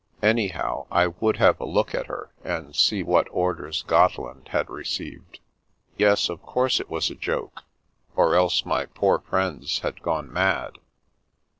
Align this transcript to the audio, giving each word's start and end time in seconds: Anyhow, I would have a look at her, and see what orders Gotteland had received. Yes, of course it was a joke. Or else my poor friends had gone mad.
Anyhow, 0.23 0.87
I 0.89 1.05
would 1.05 1.37
have 1.37 1.59
a 1.59 1.63
look 1.65 1.93
at 1.93 2.07
her, 2.07 2.31
and 2.43 2.75
see 2.75 3.03
what 3.03 3.27
orders 3.29 3.83
Gotteland 3.83 4.47
had 4.47 4.67
received. 4.67 5.37
Yes, 5.95 6.27
of 6.27 6.41
course 6.41 6.79
it 6.79 6.89
was 6.89 7.11
a 7.11 7.15
joke. 7.15 7.65
Or 8.15 8.33
else 8.33 8.65
my 8.65 8.87
poor 8.87 9.19
friends 9.19 9.81
had 9.81 10.01
gone 10.01 10.33
mad. 10.33 10.79